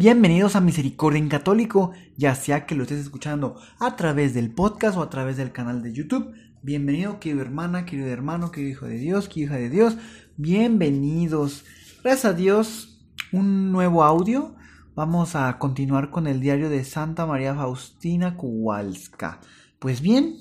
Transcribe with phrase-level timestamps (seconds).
[0.00, 4.96] Bienvenidos a Misericordia en Católico, ya sea que lo estés escuchando a través del podcast
[4.96, 6.36] o a través del canal de YouTube.
[6.62, 9.96] Bienvenido, querido hermana, querido hermano, querido hijo de Dios, querida hija de Dios.
[10.36, 11.64] Bienvenidos.
[12.04, 13.00] Gracias a Dios,
[13.32, 14.54] un nuevo audio.
[14.94, 19.40] Vamos a continuar con el diario de Santa María Faustina Kowalska.
[19.80, 20.36] Pues bien,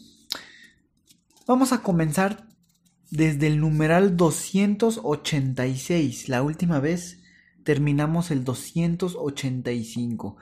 [1.47, 2.45] vamos a comenzar
[3.09, 6.29] desde el numeral 286.
[6.29, 7.23] La última vez
[7.67, 10.37] terminamos el 285.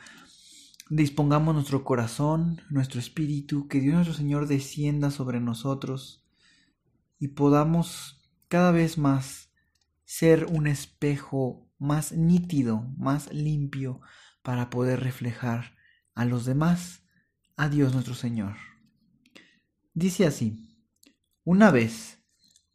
[0.91, 6.23] Dispongamos nuestro corazón, nuestro espíritu, que Dios nuestro Señor descienda sobre nosotros
[7.17, 9.49] y podamos cada vez más
[10.03, 14.01] ser un espejo más nítido, más limpio,
[14.43, 15.73] para poder reflejar
[16.13, 17.01] a los demás
[17.55, 18.55] a Dios nuestro Señor.
[19.95, 20.77] Dice así,
[21.43, 22.23] una vez,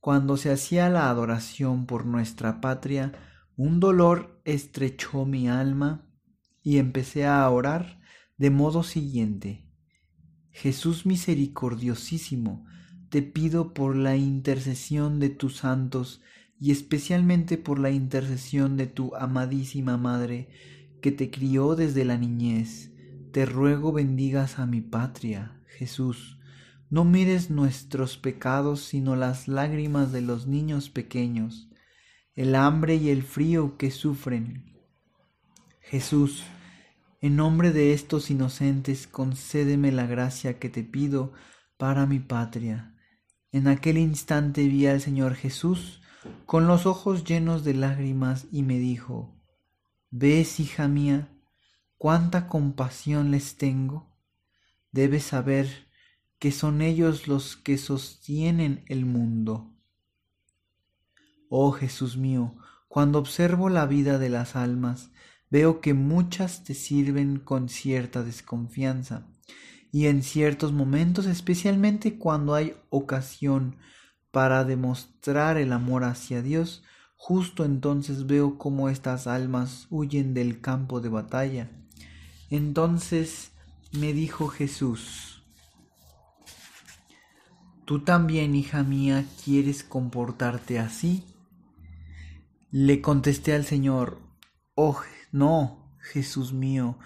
[0.00, 3.29] cuando se hacía la adoración por nuestra patria,
[3.62, 6.06] un dolor estrechó mi alma
[6.62, 8.00] y empecé a orar
[8.38, 9.68] de modo siguiente.
[10.50, 12.64] Jesús misericordiosísimo,
[13.10, 16.22] te pido por la intercesión de tus santos
[16.58, 20.48] y especialmente por la intercesión de tu amadísima Madre,
[21.02, 22.92] que te crió desde la niñez,
[23.30, 26.38] te ruego bendigas a mi patria, Jesús.
[26.88, 31.69] No mires nuestros pecados, sino las lágrimas de los niños pequeños
[32.34, 34.78] el hambre y el frío que sufren.
[35.80, 36.44] Jesús,
[37.20, 41.32] en nombre de estos inocentes, concédeme la gracia que te pido
[41.76, 42.96] para mi patria.
[43.52, 46.00] En aquel instante vi al Señor Jesús
[46.46, 49.36] con los ojos llenos de lágrimas y me dijo,
[50.10, 51.32] ¿Ves, hija mía,
[51.96, 54.16] cuánta compasión les tengo?
[54.92, 55.88] Debes saber
[56.38, 59.74] que son ellos los que sostienen el mundo.
[61.52, 62.54] Oh Jesús mío,
[62.86, 65.10] cuando observo la vida de las almas,
[65.50, 69.26] veo que muchas te sirven con cierta desconfianza,
[69.90, 73.78] y en ciertos momentos, especialmente cuando hay ocasión
[74.30, 76.84] para demostrar el amor hacia Dios,
[77.16, 81.68] justo entonces veo cómo estas almas huyen del campo de batalla.
[82.48, 83.50] Entonces
[83.90, 85.42] me dijo Jesús,
[87.86, 91.24] ¿tú también, hija mía, quieres comportarte así?
[92.72, 94.20] Le contesté al Señor,
[94.76, 95.00] Oh,
[95.32, 96.98] no, Jesús mío,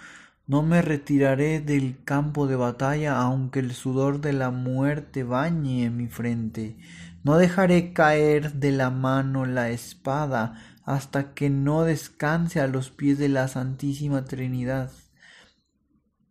[0.47, 6.07] no me retiraré del campo de batalla aunque el sudor de la muerte bañe mi
[6.07, 6.77] frente.
[7.23, 13.17] No dejaré caer de la mano la espada hasta que no descanse a los pies
[13.17, 14.93] de la Santísima Trinidad.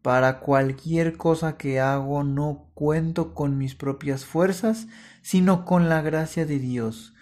[0.04, 4.86] Para cualquier cosa que hago no cuento con mis propias fuerzas,
[5.24, 7.13] sino con la gracia de Dios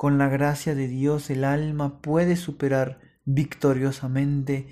[0.00, 4.66] con la gracia de Dios el alma puede superar victoriosamente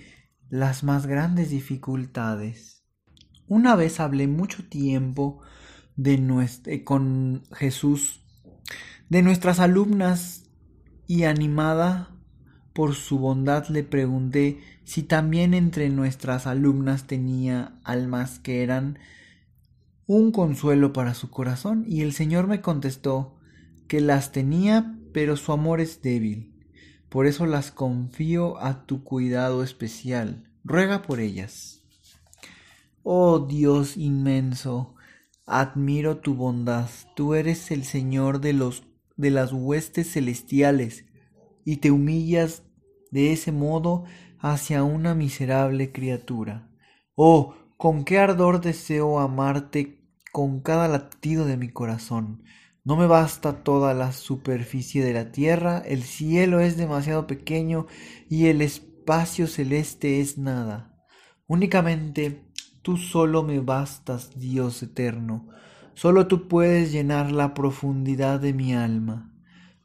[0.48, 2.82] las más grandes dificultades.
[3.46, 5.42] Una vez hablé mucho tiempo
[5.96, 6.14] de
[6.64, 8.24] eh, con Jesús
[9.10, 10.44] de nuestras alumnas
[11.06, 12.16] y animada
[12.72, 18.98] por su bondad le pregunté si también entre nuestras alumnas tenía almas que eran
[20.06, 23.36] un consuelo para su corazón y el Señor me contestó
[23.88, 26.54] que las tenía pero su amor es débil.
[27.08, 30.50] Por eso las confío a tu cuidado especial.
[30.64, 31.82] Ruega por ellas.
[33.02, 34.94] Oh Dios inmenso,
[35.46, 36.90] admiro tu bondad.
[37.16, 38.84] Tú eres el Señor de los
[39.16, 41.04] de las huestes celestiales
[41.64, 42.62] y te humillas
[43.10, 44.04] de ese modo
[44.38, 46.70] hacia una miserable criatura.
[47.14, 49.98] Oh, con qué ardor deseo amarte
[50.32, 52.44] con cada latido de mi corazón.
[52.88, 57.86] No me basta toda la superficie de la tierra, el cielo es demasiado pequeño
[58.30, 60.96] y el espacio celeste es nada.
[61.46, 62.50] Únicamente
[62.80, 65.50] tú solo me bastas, Dios eterno.
[65.92, 69.34] Solo tú puedes llenar la profundidad de mi alma.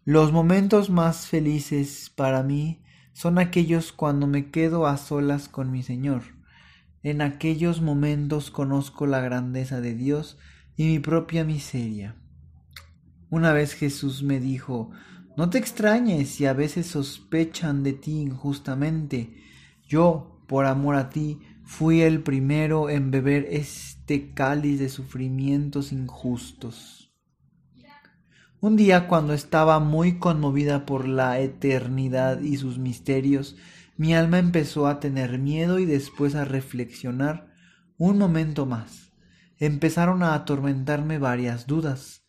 [0.05, 5.83] Los momentos más felices para mí son aquellos cuando me quedo a solas con mi
[5.83, 6.23] Señor.
[7.01, 10.37] En aquellos momentos conozco la grandeza de Dios
[10.77, 12.22] y mi propia miseria.
[13.33, 14.91] Una vez Jesús me dijo,
[15.35, 19.41] no te extrañes si a veces sospechan de ti injustamente.
[19.87, 27.11] Yo, por amor a ti, fui el primero en beber este cáliz de sufrimientos injustos.
[28.59, 33.55] Un día, cuando estaba muy conmovida por la eternidad y sus misterios,
[33.97, 37.51] mi alma empezó a tener miedo y después a reflexionar
[37.97, 39.11] un momento más.
[39.57, 42.22] Empezaron a atormentarme varias dudas.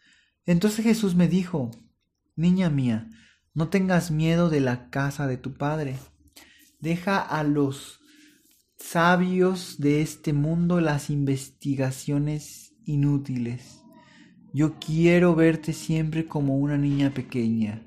[0.47, 1.71] Entonces Jesús me dijo,
[2.37, 3.11] Niña mía,
[3.55, 5.97] no tengas miedo de la casa de tu Padre.
[6.81, 8.01] Deja a los
[8.77, 13.83] sabios de este mundo las investigaciones inútiles.
[14.53, 17.83] Yo quiero verte siempre como una niña pequeña.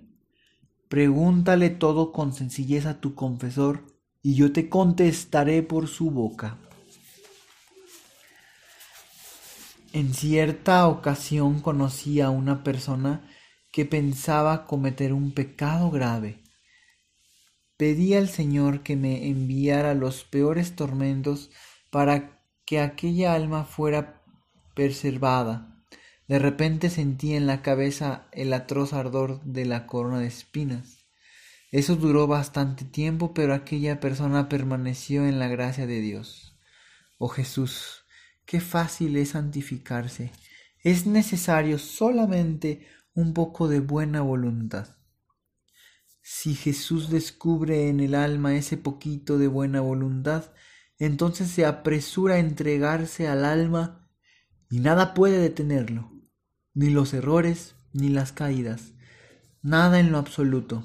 [0.89, 3.86] Pregúntale todo con sencillez a tu confesor,
[4.21, 6.57] y yo te contestaré por su boca.
[9.97, 13.27] En cierta ocasión conocí a una persona
[13.71, 16.44] que pensaba cometer un pecado grave.
[17.77, 21.49] Pedí al Señor que me enviara los peores tormentos
[21.89, 24.21] para que aquella alma fuera
[24.75, 25.83] preservada.
[26.27, 31.07] De repente sentí en la cabeza el atroz ardor de la corona de espinas.
[31.71, 36.55] Eso duró bastante tiempo, pero aquella persona permaneció en la gracia de Dios.
[37.17, 37.96] Oh Jesús,
[38.47, 40.31] qué fácil es santificarse.
[40.83, 44.97] Es necesario solamente un poco de buena voluntad.
[46.21, 50.51] Si Jesús descubre en el alma ese poquito de buena voluntad,
[50.97, 54.09] entonces se apresura a entregarse al alma
[54.69, 56.11] y nada puede detenerlo
[56.73, 58.93] ni los errores, ni las caídas,
[59.63, 60.83] nada en lo absoluto.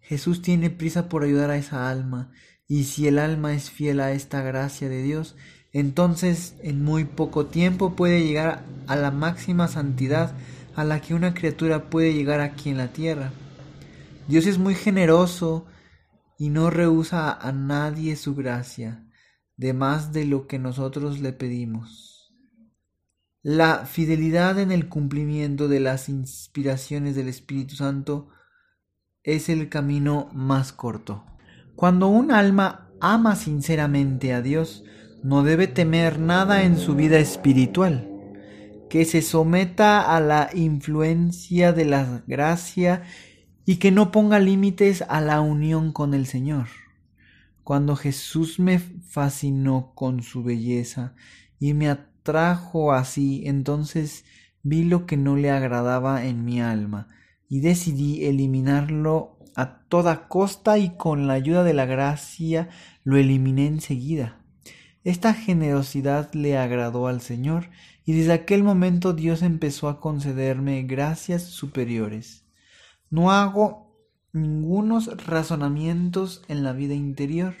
[0.00, 2.30] Jesús tiene prisa por ayudar a esa alma,
[2.68, 5.34] y si el alma es fiel a esta gracia de Dios,
[5.74, 10.32] entonces en muy poco tiempo puede llegar a la máxima santidad
[10.76, 13.32] a la que una criatura puede llegar aquí en la tierra.
[14.28, 15.66] Dios es muy generoso
[16.38, 19.04] y no rehúsa a nadie su gracia,
[19.56, 22.32] de más de lo que nosotros le pedimos.
[23.42, 28.28] La fidelidad en el cumplimiento de las inspiraciones del Espíritu Santo
[29.24, 31.24] es el camino más corto.
[31.74, 34.84] Cuando un alma ama sinceramente a Dios,
[35.24, 38.10] no debe temer nada en su vida espiritual,
[38.90, 43.04] que se someta a la influencia de la gracia
[43.64, 46.66] y que no ponga límites a la unión con el Señor.
[47.62, 51.14] Cuando Jesús me fascinó con su belleza
[51.58, 54.26] y me trajo así, entonces
[54.62, 57.08] vi lo que no le agradaba en mi alma,
[57.48, 62.68] y decidí eliminarlo a toda costa y con la ayuda de la gracia
[63.04, 64.43] lo eliminé enseguida.
[65.04, 67.68] Esta generosidad le agradó al Señor,
[68.06, 72.46] y desde aquel momento Dios empezó a concederme gracias superiores.
[73.10, 73.94] No hago
[74.32, 77.54] ningunos razonamientos en la vida interior,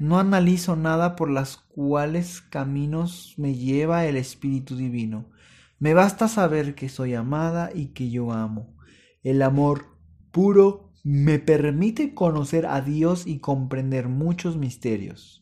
[0.00, 5.30] no analizo nada por las cuales caminos me lleva el Espíritu Divino.
[5.78, 8.74] Me basta saber que soy amada y que yo amo.
[9.22, 9.96] El amor
[10.32, 15.41] puro me permite conocer a Dios y comprender muchos misterios.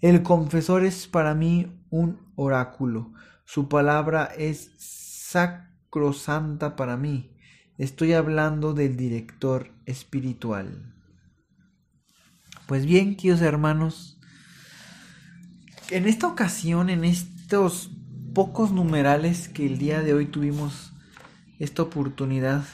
[0.00, 3.12] El confesor es para mí un oráculo.
[3.44, 7.36] Su palabra es sacrosanta para mí.
[7.76, 10.94] Estoy hablando del director espiritual.
[12.66, 14.18] Pues bien, queridos hermanos,
[15.90, 17.90] en esta ocasión, en estos
[18.32, 20.92] pocos numerales que el día de hoy tuvimos
[21.58, 22.64] esta oportunidad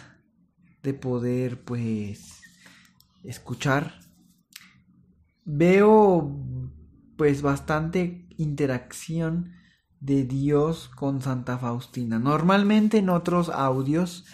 [0.82, 2.42] de poder pues
[3.24, 3.98] escuchar,
[5.44, 6.38] veo
[7.16, 9.52] pues bastante interacción
[10.00, 12.18] de Dios con Santa Faustina.
[12.18, 14.26] Normalmente en otros audios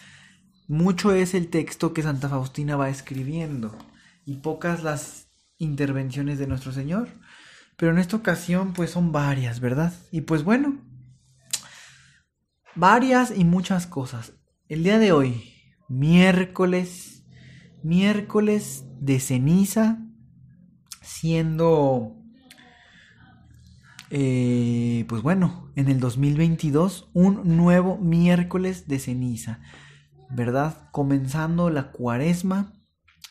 [0.68, 3.76] mucho es el texto que Santa Faustina va escribiendo
[4.24, 7.08] y pocas las intervenciones de nuestro Señor.
[7.76, 9.92] Pero en esta ocasión pues son varias, ¿verdad?
[10.10, 10.78] Y pues bueno,
[12.74, 14.32] varias y muchas cosas.
[14.68, 15.52] El día de hoy,
[15.88, 17.24] miércoles,
[17.82, 19.98] miércoles de ceniza,
[21.00, 22.21] siendo,
[24.14, 29.60] eh, pues bueno, en el 2022, un nuevo miércoles de ceniza,
[30.28, 30.90] ¿verdad?
[30.92, 32.74] Comenzando la cuaresma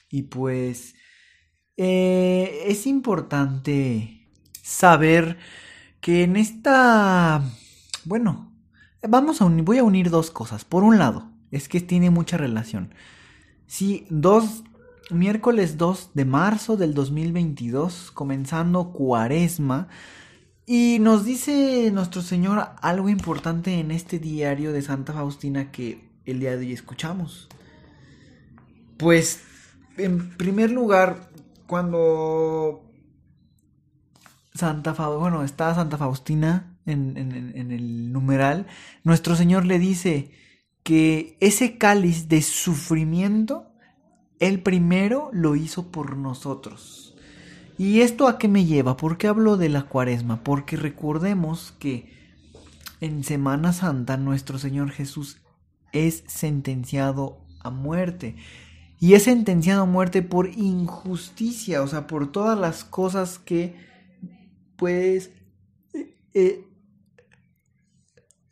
[0.10, 0.96] y pues
[1.78, 4.28] eh, es importante
[4.64, 5.38] saber
[6.00, 7.44] que en esta,
[8.06, 8.52] bueno,
[9.08, 10.66] vamos a unir, voy a unir dos cosas.
[10.66, 12.96] Por un lado, es que tiene mucha relación.
[13.68, 14.64] Sí, dos,
[15.12, 19.88] miércoles 2 de marzo del 2022, comenzando cuaresma,
[20.74, 26.40] y nos dice nuestro Señor algo importante en este diario de Santa Faustina que el
[26.40, 27.50] día de hoy escuchamos.
[28.96, 29.44] Pues,
[29.98, 31.30] en primer lugar,
[31.68, 32.90] cuando
[34.54, 38.66] Santa bueno, está Santa Faustina en, en, el numeral,
[39.04, 40.32] nuestro Señor le dice
[40.84, 43.74] que ese cáliz de sufrimiento,
[44.40, 47.11] Él primero lo hizo por nosotros.
[47.82, 48.96] ¿Y esto a qué me lleva?
[48.96, 50.44] ¿Por qué hablo de la cuaresma?
[50.44, 52.14] Porque recordemos que
[53.00, 55.42] en Semana Santa nuestro Señor Jesús
[55.92, 58.36] es sentenciado a muerte.
[59.00, 63.76] Y es sentenciado a muerte por injusticia, o sea, por todas las cosas que,
[64.76, 65.32] pues,
[66.36, 66.68] eh,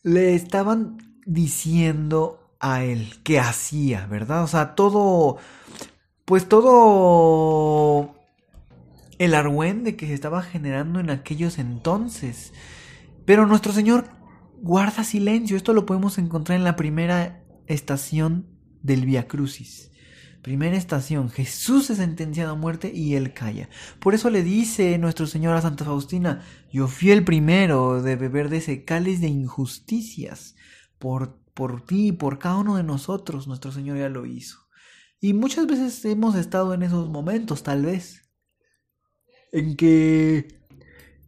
[0.02, 4.44] le estaban diciendo a él que hacía, ¿verdad?
[4.44, 5.38] O sea, todo,
[6.26, 8.19] pues todo
[9.20, 12.54] el argüende que se estaba generando en aquellos entonces.
[13.26, 14.10] Pero nuestro Señor
[14.62, 15.56] guarda silencio.
[15.56, 18.48] Esto lo podemos encontrar en la primera estación
[18.82, 19.92] del Via Crucis.
[20.42, 23.70] Primera estación, Jesús es sentenciado a muerte y él calla.
[24.00, 28.48] Por eso le dice nuestro Señor a Santa Faustina, yo fui el primero de beber
[28.48, 30.56] de ese cáliz de injusticias.
[30.98, 34.70] Por, por ti y por cada uno de nosotros, nuestro Señor ya lo hizo.
[35.20, 38.19] Y muchas veces hemos estado en esos momentos, tal vez,
[39.52, 40.60] en que,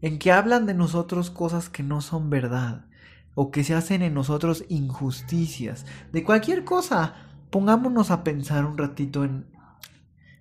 [0.01, 2.85] en que hablan de nosotros cosas que no son verdad,
[3.33, 7.15] o que se hacen en nosotros injusticias, de cualquier cosa
[7.51, 9.45] pongámonos a pensar un ratito en,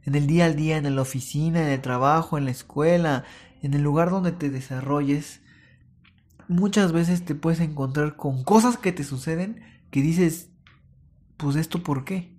[0.05, 3.25] en el día al día, en la oficina, en el trabajo, en la escuela,
[3.63, 5.43] en el lugar donde te desarrolles.
[6.49, 9.61] Muchas veces te puedes encontrar con cosas que te suceden
[9.91, 10.51] que dices,
[11.37, 12.39] pues esto por qué.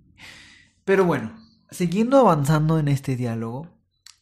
[0.84, 1.36] Pero bueno,
[1.70, 3.68] siguiendo avanzando en este diálogo,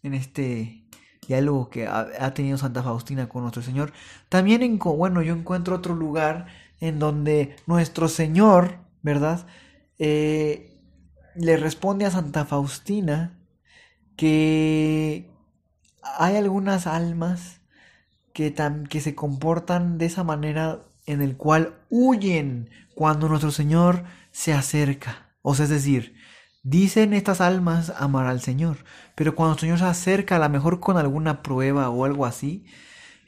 [0.02, 0.84] en este
[1.26, 3.92] diálogo que ha, tenido Santa Faustina con nuestro Señor,
[4.28, 6.46] también en, bueno, yo encuentro otro lugar
[6.80, 9.46] en donde nuestro Señor, ¿verdad?
[9.98, 10.78] Eh,
[11.34, 13.38] le responde a Santa Faustina
[14.16, 15.30] que
[16.02, 17.60] hay algunas almas
[18.32, 18.54] que,
[18.88, 25.30] que se comportan de esa manera en el cual huyen cuando nuestro Señor se acerca.
[25.42, 26.14] O sea, es decir,
[26.62, 28.78] dicen estas almas amar al Señor,
[29.14, 32.64] pero cuando el Señor se acerca, a lo mejor con alguna prueba o algo así,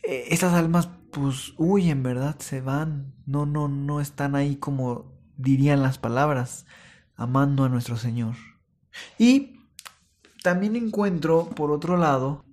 [0.02, 2.36] eh, estas almas pues huyen, ¿verdad?
[2.38, 6.66] Se van, no, no, no están ahí como dirían las palabras,
[7.16, 8.34] amando a nuestro Señor.
[9.18, 9.60] Y
[10.42, 12.44] también encuentro, por otro lado,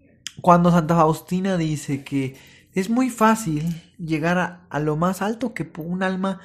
[0.42, 2.38] cuando Santa Faustina dice que
[2.74, 6.40] es muy fácil llegar a, lo más alto que un alma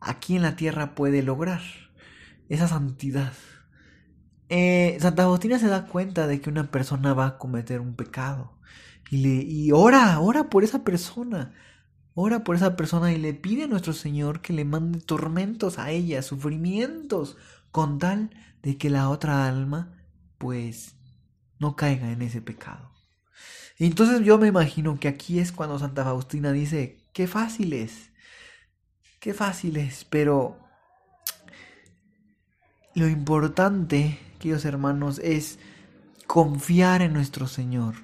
[0.00, 1.62] aquí en la tierra puede lograr,
[2.48, 3.32] esa santidad.
[4.48, 8.58] Eh, Santa Faustina se da cuenta de que una persona va a cometer un pecado
[9.10, 11.52] y, le, y ora, ora por esa persona,
[12.20, 15.92] Ora por esa persona y le pide a nuestro Señor que le mande tormentos a
[15.92, 17.36] ella, sufrimientos,
[17.70, 20.02] con tal de que la otra alma,
[20.36, 20.96] pues,
[21.60, 22.90] no caiga en ese pecado.
[23.78, 28.10] Entonces yo me imagino que aquí es cuando Santa Faustina dice, qué fácil es,
[29.20, 30.58] qué fácil es, pero
[32.96, 35.58] lo importante, queridos hermanos, es
[36.26, 37.94] confiar en nuestro Señor,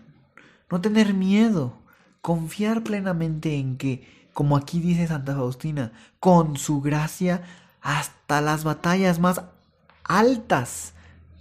[0.71, 1.79] no tener miedo,
[2.21, 7.43] confiar plenamente en que, como aquí dice Santa Faustina, con su gracia
[7.81, 9.43] hasta las batallas más
[10.05, 10.95] altas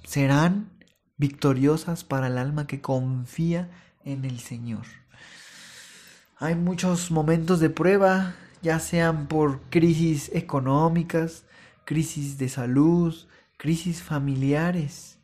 [0.04, 0.70] serán
[1.18, 3.70] victoriosas para el alma que confía
[4.04, 4.86] en el Señor.
[6.38, 11.46] Hay muchos momentos de prueba, ya sean por crisis económicas,
[11.86, 13.16] crisis de salud,
[13.64, 15.20] crisis familiares.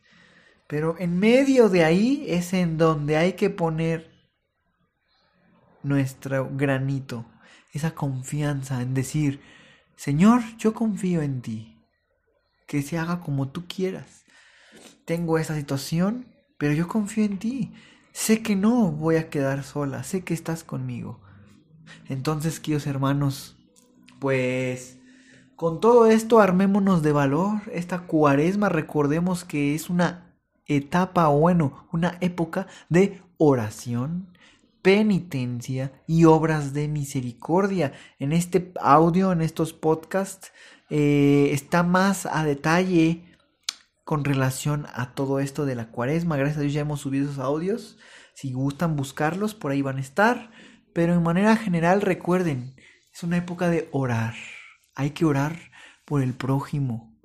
[0.66, 4.10] Pero en medio de ahí es en donde hay que poner
[5.82, 7.26] nuestro granito,
[7.74, 9.42] esa confianza en decir,
[9.94, 11.76] Señor, yo confío en ti,
[12.66, 14.24] que se haga como tú quieras.
[15.04, 17.74] Tengo esa situación, pero yo confío en ti.
[18.12, 21.20] Sé que no voy a quedar sola, sé que estás conmigo.
[22.08, 23.58] Entonces, queridos hermanos,
[24.18, 24.99] pues
[25.60, 27.60] con todo esto armémonos de valor.
[27.70, 34.34] Esta cuaresma recordemos que es una etapa, bueno, una época de oración,
[34.80, 37.92] penitencia y obras de misericordia.
[38.18, 40.50] En este audio, en estos podcasts,
[40.88, 43.22] eh, está más a detalle
[44.04, 46.38] con relación a todo esto de la cuaresma.
[46.38, 47.98] Gracias a Dios ya hemos subido esos audios.
[48.32, 50.52] Si gustan buscarlos, por ahí van a estar.
[50.94, 52.76] Pero en manera general, recuerden,
[53.12, 54.32] es una época de orar.
[54.94, 55.58] Hay que orar
[56.04, 57.18] por el prójimo,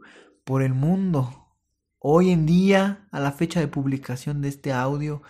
[0.43, 1.48] por el mundo.
[2.00, 5.24] Hoy en día, a la fecha de publicación de este audio,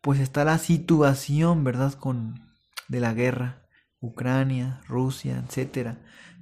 [0.00, 1.94] pues está la situación, ¿verdad?
[1.94, 2.50] Con
[2.88, 3.66] de la guerra,
[4.00, 5.98] Ucrania, Rusia, etcétera.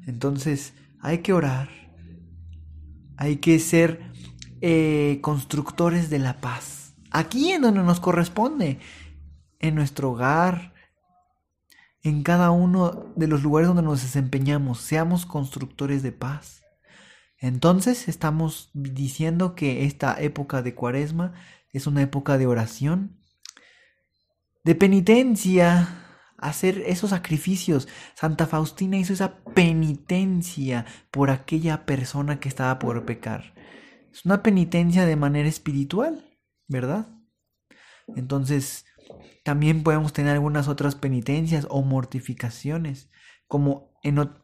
[0.07, 1.69] Entonces, hay que orar.
[3.17, 4.13] Hay que ser
[4.61, 6.95] eh, constructores de la paz.
[7.11, 8.79] Aquí en donde nos corresponde,
[9.61, 10.75] en nuestro hogar,
[12.03, 16.63] en cada uno de los lugares donde nos desempeñamos, seamos constructores de paz.
[17.39, 21.35] Entonces estamos diciendo que esta época de cuaresma
[21.73, 23.19] es una época de oración,
[24.65, 26.05] de penitencia,
[26.37, 27.89] hacer esos sacrificios.
[28.15, 33.55] Santa Faustina hizo esa penitencia por aquella persona que estaba por pecar.
[34.13, 36.25] Es una penitencia de manera espiritual,
[36.67, 37.09] ¿verdad?
[38.17, 38.87] Entonces,
[39.45, 43.11] también podemos tener algunas otras penitencias o mortificaciones,
[43.47, 43.91] como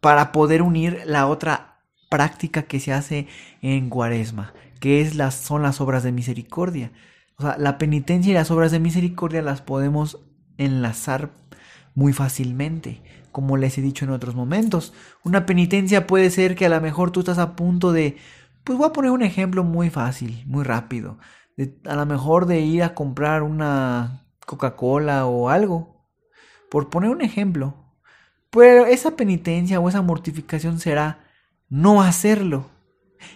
[0.00, 1.80] para poder unir la otra
[2.10, 3.26] práctica que se hace
[3.60, 6.92] en Cuaresma, que es las, son las obras de misericordia.
[7.36, 10.20] O sea, la penitencia y las obras de misericordia las podemos
[10.56, 11.30] enlazar
[11.94, 13.02] muy fácilmente,
[13.32, 14.92] como les he dicho en otros momentos.
[15.24, 18.16] Una penitencia puede ser que a lo mejor tú estás a punto de,
[18.62, 21.18] pues voy a poner un ejemplo muy fácil, muy rápido,
[21.84, 26.06] a lo mejor de ir a comprar una Coca-Cola o algo,
[26.70, 27.74] por poner un ejemplo.
[28.50, 31.24] Pero esa penitencia o esa mortificación será
[31.68, 32.66] no hacerlo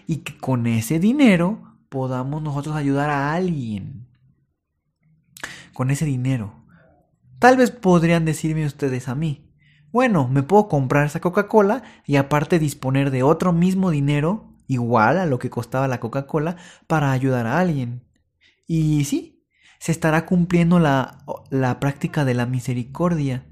[0.07, 4.07] y que con ese dinero podamos nosotros ayudar a alguien.
[5.73, 6.65] Con ese dinero.
[7.39, 9.49] Tal vez podrían decirme ustedes a mí,
[9.91, 15.27] bueno, me puedo comprar esa Coca-Cola y aparte disponer de otro mismo dinero igual a
[15.27, 18.05] lo que costaba la Coca-Cola para ayudar a alguien.
[18.67, 19.38] Y sí,
[19.79, 21.19] se estará cumpliendo la,
[21.51, 23.47] la práctica de la misericordia.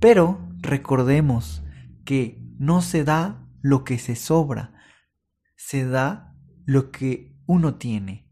[0.00, 1.62] Pero recordemos
[2.04, 4.74] que no se da lo que se sobra,
[5.56, 8.30] se da lo que uno tiene.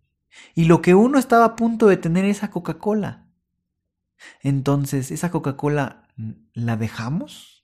[0.54, 3.26] Y lo que uno estaba a punto de tener esa Coca-Cola.
[4.42, 7.60] Entonces, esa Coca-Cola mm, la dejamos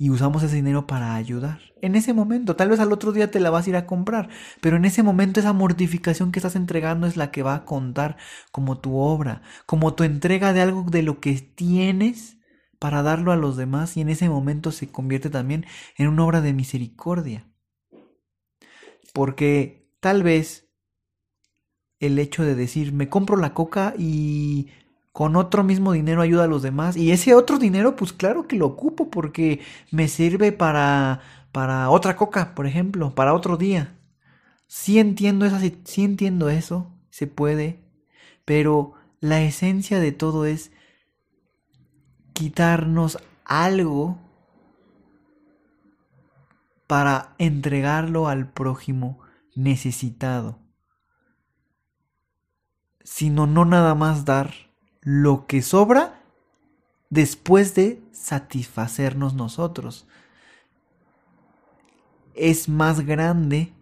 [0.00, 1.60] y usamos ese dinero para ayudar.
[1.82, 4.30] En ese momento, tal vez al otro día te la vas a ir a comprar,
[4.62, 8.16] pero en ese momento esa mortificación que estás entregando es la que va a contar
[8.50, 12.38] como tu obra, como tu entrega de algo de lo que tienes
[12.78, 15.66] para darlo a los demás y en ese momento se convierte también
[15.98, 17.46] en una obra de misericordia.
[19.12, 20.70] Porque tal vez
[21.98, 24.70] el hecho de decir, me compro la coca y
[25.12, 26.96] con otro mismo dinero ayuda a los demás.
[26.96, 31.20] Y ese otro dinero, pues claro que lo ocupo porque me sirve para,
[31.52, 33.96] para otra coca, por ejemplo, para otro día.
[34.66, 37.82] Sí entiendo, esa, sí entiendo eso, se puede,
[38.44, 40.70] pero la esencia de todo es
[42.32, 44.18] quitarnos algo
[46.86, 49.18] para entregarlo al prójimo
[49.54, 50.58] necesitado,
[53.02, 54.69] sino no nada más dar
[55.02, 56.20] lo que sobra
[57.08, 60.06] después de satisfacernos nosotros.
[62.34, 63.72] Es más grande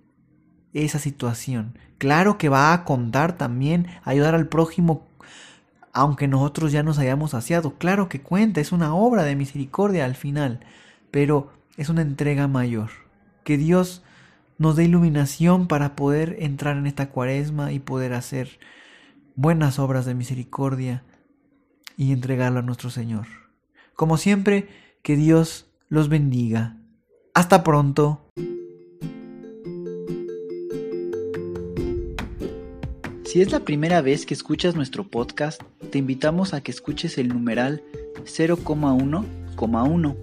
[0.72, 1.78] esa situación.
[1.98, 5.08] Claro que va a contar también ayudar al prójimo
[5.92, 7.74] aunque nosotros ya nos hayamos saciado.
[7.74, 10.60] Claro que cuenta, es una obra de misericordia al final,
[11.10, 12.90] pero es una entrega mayor.
[13.42, 14.04] Que Dios
[14.58, 18.60] nos dé iluminación para poder entrar en esta cuaresma y poder hacer
[19.38, 21.04] buenas obras de misericordia
[21.96, 23.28] y entregarlo a nuestro Señor.
[23.94, 24.66] Como siempre,
[25.02, 26.76] que Dios los bendiga.
[27.34, 28.20] Hasta pronto.
[33.24, 37.28] Si es la primera vez que escuchas nuestro podcast, te invitamos a que escuches el
[37.28, 37.84] numeral
[38.24, 40.16] 0,1,1,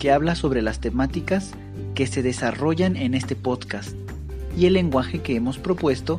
[0.00, 1.52] que habla sobre las temáticas
[1.94, 3.94] que se desarrollan en este podcast
[4.58, 6.18] y el lenguaje que hemos propuesto